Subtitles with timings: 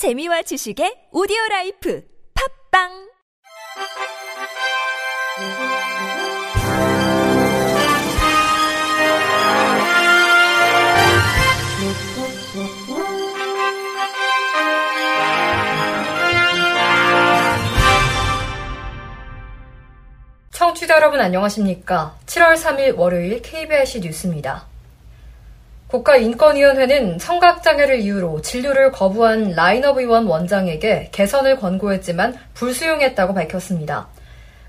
[0.00, 2.02] 재미와 지식의 오디오 라이프
[2.72, 2.88] 팝빵
[20.50, 22.16] 청취자 여러분 안녕하십니까?
[22.24, 24.69] 7월 3일 월요일 KBIC 뉴스입니다.
[25.90, 34.06] 국가인권위원회는 청각장애를 이유로 진료를 거부한 라인업 의원 원장에게 개선을 권고했지만 불수용했다고 밝혔습니다.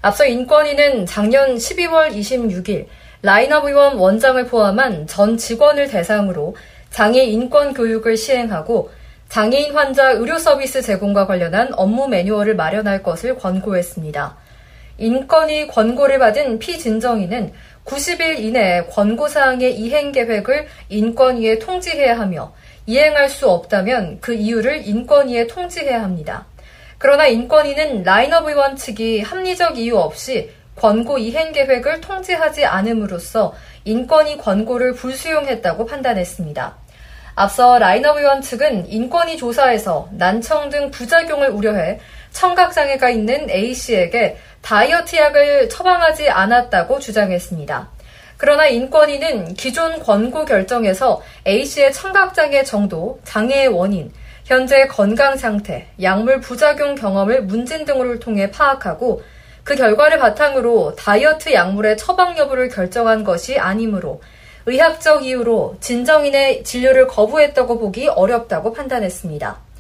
[0.01, 2.87] 앞서 인권위는 작년 12월 26일
[3.21, 6.55] 라인업 의원 원장을 포함한 전 직원을 대상으로
[6.89, 8.89] 장애 인권 교육을 시행하고
[9.29, 14.35] 장애인 환자 의료 서비스 제공과 관련한 업무 매뉴얼을 마련할 것을 권고했습니다.
[14.97, 17.53] 인권위 권고를 받은 피진정인은
[17.85, 22.53] 90일 이내에 권고사항의 이행 계획을 인권위에 통지해야 하며
[22.85, 26.45] 이행할 수 없다면 그 이유를 인권위에 통지해야 합니다.
[26.97, 33.53] 그러나 인권위는 라인업 의원 측이 합리적 이유 없이 권고 이행 계획을 통지하지 않음으로써
[33.85, 36.77] 인권위 권고를 불수용했다고 판단했습니다.
[37.35, 41.99] 앞서 라인업 의원 측은 인권위 조사에서 난청 등 부작용을 우려해
[42.31, 47.89] 청각장애가 있는 A씨에게 다이어트 약을 처방하지 않았다고 주장했습니다.
[48.37, 54.11] 그러나 인권위는 기존 권고 결정에서 A씨의 청각장애 정도, 장애의 원인,
[54.45, 59.21] 현재 건강 상태, 약물 부작용 경험을 문진 등을 통해 파악하고
[59.63, 64.21] 그 결과를 바탕으로 다이어트 약물의 처방 여부를 결정한 것이 아니므로
[64.65, 69.70] 의학적 이유로 진정인의 진료를 거부했다고 보기 어렵다고 판단했습니다.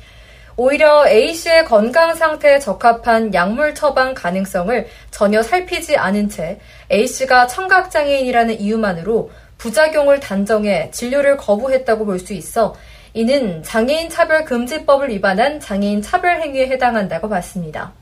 [0.57, 6.59] 오히려 A씨의 건강 상태에 적합한 약물 처방 가능성을 전혀 살피지 않은 채
[6.91, 12.75] A씨가 청각장애인이라는 이유만으로 부작용을 단정해 진료를 거부했다고 볼 수 있어
[13.13, 17.93] 이는 장애인 차별 금지법을 위반한 장애인 차별 행위에 해당한다고 봤습니다.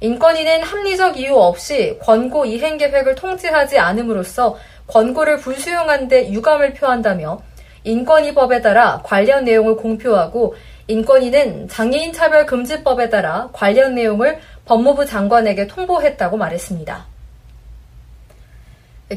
[0.00, 4.56] 인권위는 합리적 이유 없이 권고 이행 계획을 통지하지 않음으로써
[4.86, 7.40] 권고를 불수용한 데 유감을 표한다며
[7.84, 10.54] 인권위법에 따라 관련 내용을 공표하고
[10.88, 17.06] 인권위는 장애인 차별 금지법에 따라 관련 내용을 법무부 장관에게 통보했다고 말했습니다.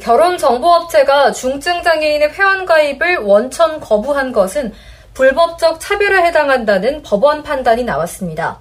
[0.02, 4.74] 결혼 정보업체가 중증 장애인의 회원 가입을 원천 거부한 것은
[5.16, 8.60] 불법적 차별에 해당한다는 법원 판단이 나왔습니다.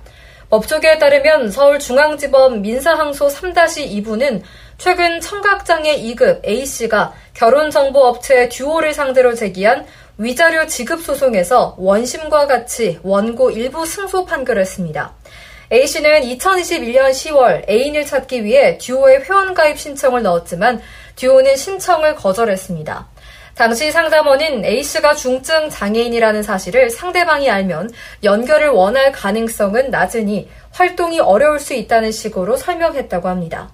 [0.50, 4.41] 법조계에 따르면 서울중앙지법 민사항소 3-2부는
[4.78, 9.84] 최근 청각장애 2급 A씨가 결혼정보업체 듀오를 상대로 제기한
[10.20, 15.14] 위자료 지급 소송에서 원심과 같이 원고 일부 승소 판결을 했습니다.
[15.70, 20.82] A씨는 2021년 10월 애인을 찾기 위해 듀오에 회원가입 신청을 넣었지만
[21.14, 23.08] 듀오는 신청을 거절했습니다.
[23.54, 27.92] 당시 상담원은 A씨가 중증 장애인이라는 사실을 상대방이 알면
[28.24, 33.70] 연결을 원할 가능성은 낮으니 활동이 어려울 수 있다는 식으로 설명했다고 합니다.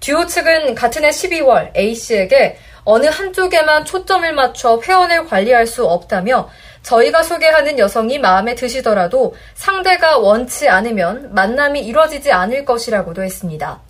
[0.00, 6.48] 듀오 측은 같은 해 12월 A씨에게 어느 한쪽에만 초점을 맞춰 회원을 관리할 수 없다며
[6.82, 13.80] 저희가 소개하는 여성이 마음에 드시더라도 상대가 원치 않으면 만남이 이뤄지지 않을 것이라고도 했습니다.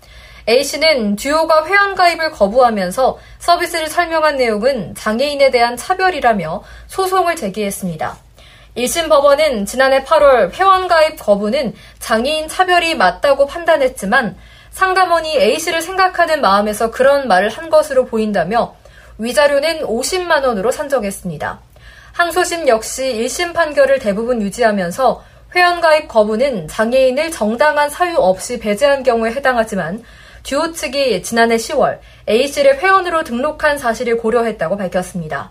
[0.49, 8.17] A씨는 듀오가 회원가입을 거부하면서 서비스를 설명한 내용은 장애인에 대한 차별이라며 소송을 제기했습니다.
[8.77, 14.37] 1심 법원은 지난해 8월 회원가입 거부는 장애인 차별이 맞다고 판단했지만
[14.71, 18.75] 상담원이 A씨를 생각하는 마음에서 그런 말을 한 것으로 보인다며
[19.19, 21.61] 위자료는 50만 원으로 산정했습니다.
[22.13, 30.03] 항소심 역시 1심 판결을 대부분 유지하면서 회원가입 거부는 장애인을 정당한 사유 없이 배제한 경우에 해당하지만
[30.43, 31.99] 듀오 측이 지난해 10월
[32.29, 35.51] A씨를 회원으로 등록한 사실을 고려했다고 밝혔습니다.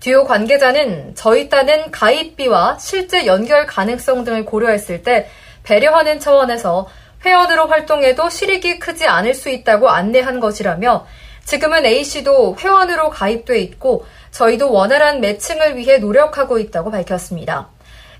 [0.00, 5.28] 듀오 관계자는 저희 딴은 가입비와 실제 연결 가능성 등을 고려했을 때
[5.62, 6.88] 배려하는 차원에서
[7.24, 11.06] 회원으로 활동해도 실익이 크지 않을 수 있다고 안내한 것이라며
[11.46, 17.68] 지금은 A씨도 회원으로 가입돼 있고 저희도 원활한 매칭을 위해 노력하고 있다고 밝혔습니다.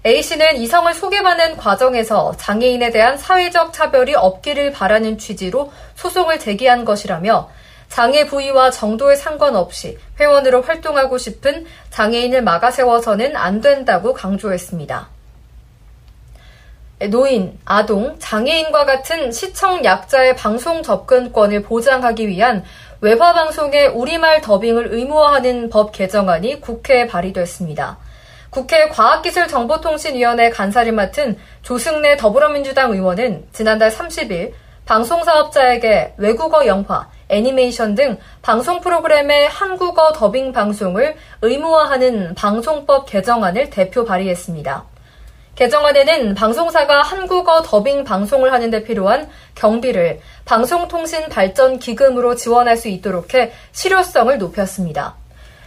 [0.06, 7.50] A씨는 이성을 소개받는 과정에서 장애인에 대한 사회적 차별이 없기를 바라는 취지로 소송을 제기한 것이라며
[7.88, 15.08] 장애 부위와 정도에 상관없이 회원으로 활동하고 싶은 장애인을 막아 세워서는 안 된다고 강조했습니다.
[17.10, 22.64] 노인, 아동, 장애인과 같은 시청 약자의 방송 접근권을 보장하기 위한
[23.02, 27.98] 외화 방송의 우리말 더빙을 의무화하는 법 개정안이 국회에 발의됐습니다.
[28.48, 34.52] 국회 과학기술정보통신위원회 간사를 맡은 조승래 더불어민주당 의원은 지난달 30일
[34.86, 44.84] 방송사업자에게 외국어 영화, 애니메이션 등 방송 프로그램의 한국어 더빙 방송을 의무화하는 방송법 개정안을 대표 발의했습니다.
[45.56, 54.36] 개정안에는 방송사가 한국어 더빙 방송을 하는 데 필요한 경비를 방송통신발전기금으로 지원할 수 있도록 해 실효성을
[54.36, 55.16] 높였습니다.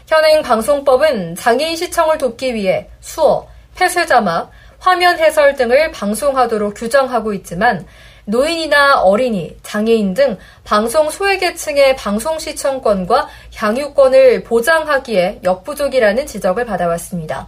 [0.08, 7.86] 현행 방송법은 장애인 시청을 돕기 위해 수어, 폐쇄 자막, 화면 해설 등을 방송하도록 규정하고 있지만
[8.26, 17.48] 노인이나 어린이, 장애인 등 방송 소외계층의 방송 시청권과 향유권을 보장하기에 역부족이라는 지적을 받아왔습니다.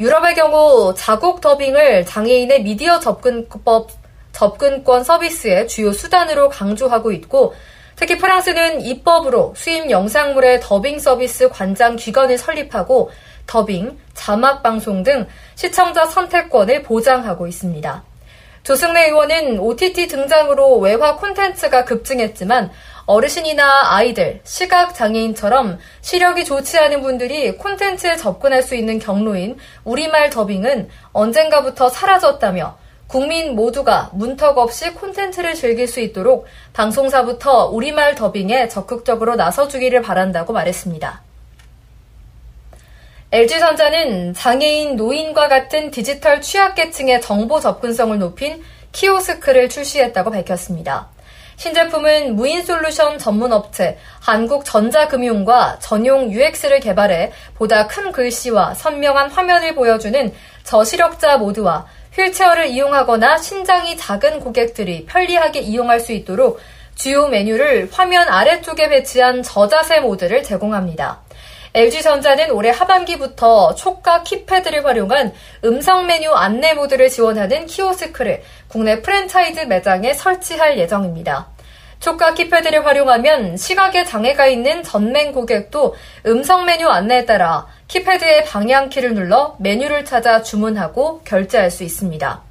[0.00, 3.90] 유럽의 경우 자국 더빙을 장애인의 미디어 접근법,
[4.32, 7.54] 접근권 서비스의 주요 수단으로 강조하고 있고
[7.96, 13.10] 특히 프랑스는 입법으로 수입 영상물의 더빙 서비스 관장 기관을 설립하고
[13.46, 18.02] 더빙, 자막 방송 등 시청자 선택권을 보장하고 있습니다.
[18.64, 22.72] 조승래 의원은 OTT 등장으로 외화 콘텐츠가 급증했지만
[23.06, 31.88] 어르신이나 아이들, 시각장애인처럼 시력이 좋지 않은 분들이 콘텐츠에 접근할 수 있는 경로인 우리말 더빙은 언젠가부터
[31.88, 40.52] 사라졌다며 국민 모두가 문턱 없이 콘텐츠를 즐길 수 있도록 방송사부터 우리말 더빙에 적극적으로 나서주기를 바란다고
[40.52, 41.22] 말했습니다.
[43.30, 48.62] LG전자는 장애인, 노인과 같은 디지털 취약계층의 정보 접근성을 높인
[48.92, 51.13] 키오스크를 출시했다고 밝혔습니다.
[51.56, 60.32] 신제품은 무인 솔루션 전문 업체 한국전자금융과 전용 UX를 개발해 보다 큰 글씨와 선명한 화면을 보여주는
[60.64, 66.60] 저시력자 모드와 휠체어를 이용하거나 신장이 작은 고객들이 편리하게 이용할 수 있도록
[66.94, 71.23] 주요 메뉴를 화면 아래쪽에 배치한 저자세 모드를 제공합니다.
[71.74, 75.32] LG전자는 올해 하반기부터 촉각 키패드를 활용한
[75.64, 81.48] 음성 메뉴 안내 모드를 지원하는 키오스크를 국내 프랜차이즈 매장에 설치할 예정입니다.
[81.98, 89.56] 촉각 키패드를 활용하면 시각에 장애가 있는 전맹 고객도 음성 메뉴 안내에 따라 키패드의 방향키를 눌러
[89.58, 92.43] 메뉴를 찾아 주문하고 결제할 수 있습니다.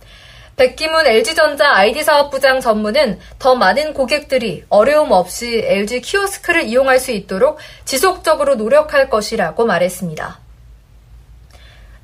[0.55, 8.55] 백기문 LG전자 ID사업부장 전무는 더 많은 고객들이 어려움 없이 LG 키오스크를 이용할 수 있도록 지속적으로
[8.55, 10.39] 노력할 것이라고 말했습니다.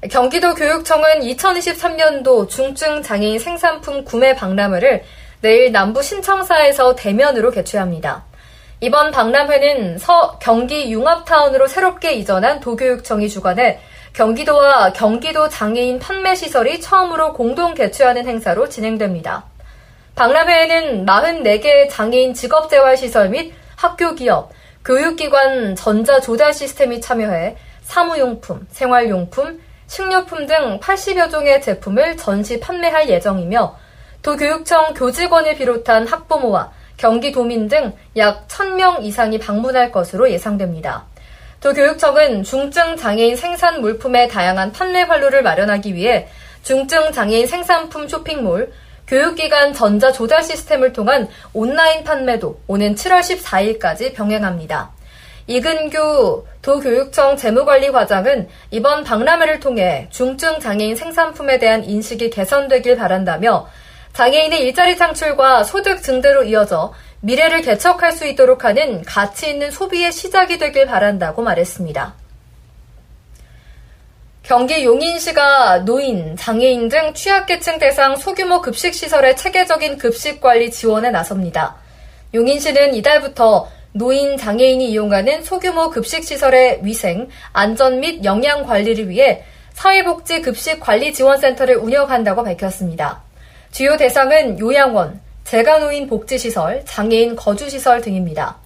[0.10, 5.04] 경기도 교육청은 2023년도 중증 장애인 생산품 구매 박람회를
[5.42, 8.25] 내일 남부 신청사에서 대면으로 개최합니다.
[8.81, 13.80] 이번 박람회는 서 경기 융합타운으로 새롭게 이전한 도교육청이 주관해
[14.14, 19.46] 경기도와 경기도 장애인 판매 시설이 처음으로 공동 개최하는 행사로 진행됩니다.
[20.16, 24.52] 박람회에는 44개 장애인 직업재활시설 및 학교 기업,
[24.84, 33.76] 교육기관 전자 조달 시스템이 참여해 사무용품, 생활용품, 식료품 등 80여 종의 제품을 전시 판매할 예정이며
[34.22, 41.06] 도교육청 교직원을 비롯한 학부모와 경기도민 등 약 1000명 이상이 방문할 것으로 예상됩니다.
[41.62, 46.28] 도교육청은 중증 장애인 생산 물품의 다양한 판매 활로를 마련하기 위해
[46.64, 48.72] 중증 장애인 생산품 쇼핑몰,
[49.08, 54.92] 교육기관 전자 조달 시스템을 통한 온라인 판매도 오는 7월 14일까지 병행합니다.
[55.48, 63.68] 이근규 도교육청 재무관리과장은 이번 박람회를 통해 중증 장애인 생산품에 대한 인식이 개선되길 바란다며
[64.14, 70.57] 장애인의 일자리 창출과 소득 증대로 이어져 미래를 개척할 수 있도록 하는 가치 있는 소비의 시작이
[70.57, 72.13] 되길 바란다고 말했습니다.
[74.44, 81.75] 경기 용인시가 노인, 장애인 등 취약계층 대상 소규모 급식시설의 체계적인 급식관리 지원에 나섭니다.
[82.34, 91.75] 용인시는 이달부터 노인, 장애인이 이용하는 소규모 급식시설의 위생, 안전 및 영양 관리를 위해 사회복지 급식관리지원센터를
[91.77, 93.22] 운영한다고 밝혔습니다.
[93.72, 98.58] 주요 대상은 요양원, 재가노인 복지시설, 장애인 거주시설 등입니다.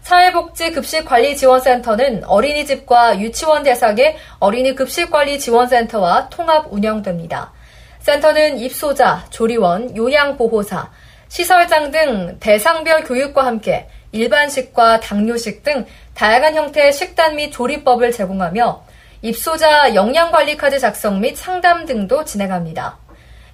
[0.00, 7.52] 사회복지급식관리지원센터는 어린이집과 유치원 대상의 어린이 급식관리지원센터와 통합 운영됩니다.
[8.00, 10.90] 센터는 입소자, 조리원, 요양보호사,
[11.28, 18.82] 시설장 등 대상별 교육과 함께 일반식과 당뇨식 등 다양한 형태의 식단 및 조리법을 제공하며
[19.22, 22.98] 입소자 영양관리카드 작성 및 상담 등도 진행합니다.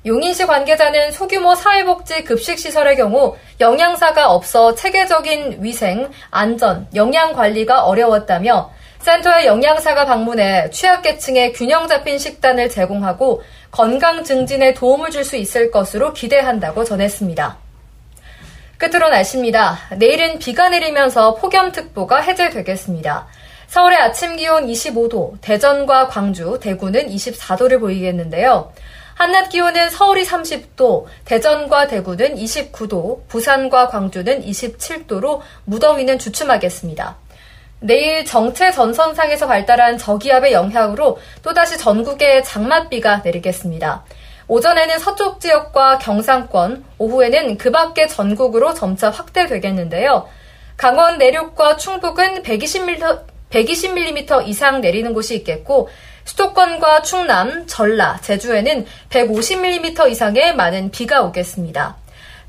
[0.06, 9.46] 용인시 관계자는 소규모 사회복지 급식시설의 경우 영양사가 없어 체계적인 위생, 안전, 영양 관리가 어려웠다며 센터의
[9.46, 16.84] 영양사가 방문해 취약계층에 균형 잡힌 식단을 제공하고 건강 증진에 도움을 줄 수 있을 것으로 기대한다고
[16.84, 17.58] 전했습니다.
[18.78, 19.78] 끝으로 날씨입니다.
[19.96, 23.26] 내일은 비가 내리면서 폭염특보가 해제되겠습니다.
[23.66, 28.72] 서울의 아침 기온 25도, 대전과 광주, 대구는 24도를 보이겠는데요.
[29.18, 37.16] 한낮 기온은 서울이 30도, 대전과 대구는 29도, 부산과 광주는 27도로 무더위는 주춤하겠습니다.
[37.80, 44.04] 내일 정체 전선상에서 발달한 저기압의 영향으로 또다시 전국에 장맛비가 내리겠습니다.
[44.46, 50.28] 오전에는 서쪽 지역과 경상권, 오후에는 그 밖의 전국으로 점차 확대되겠는데요.
[50.76, 55.88] 강원 내륙과 충북은 120mm, 120mm 이상 내리는 곳이 있겠고,
[56.28, 61.96] 수도권과 충남, 전라, 제주에는 150mm 이상의 많은 비가 오겠습니다.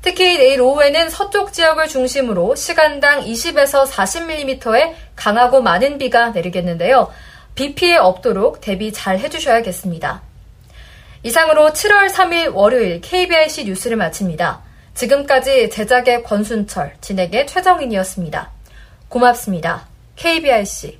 [0.02, 7.10] 특히 내일 오후에는 서쪽 지역을 중심으로 시간당 20에서 40mm의 강하고 많은 비가 내리겠는데요.
[7.54, 10.22] 비 피해 없도록 대비 잘 해주셔야겠습니다.
[11.22, 14.60] 이상으로 7월 3일 월요일 KBIC 뉴스를 마칩니다.
[14.94, 18.50] 지금까지 제작의 권순철, 진행의 최정인이었습니다.
[19.08, 19.86] 고맙습니다.
[20.16, 20.98] KBIC